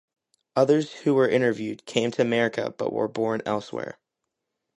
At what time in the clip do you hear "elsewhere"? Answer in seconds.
3.45-3.99